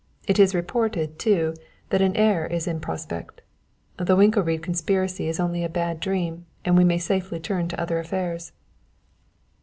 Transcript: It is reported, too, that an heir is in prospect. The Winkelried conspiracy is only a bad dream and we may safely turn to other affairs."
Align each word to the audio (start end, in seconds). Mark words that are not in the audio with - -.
It 0.27 0.39
is 0.39 0.55
reported, 0.55 1.19
too, 1.19 1.53
that 1.91 2.01
an 2.01 2.15
heir 2.17 2.47
is 2.47 2.65
in 2.65 2.79
prospect. 2.79 3.41
The 3.97 4.15
Winkelried 4.15 4.63
conspiracy 4.63 5.27
is 5.27 5.39
only 5.39 5.63
a 5.63 5.69
bad 5.69 5.99
dream 5.99 6.47
and 6.65 6.75
we 6.75 6.83
may 6.83 6.97
safely 6.97 7.39
turn 7.39 7.67
to 7.67 7.79
other 7.79 7.99
affairs." 7.99 8.51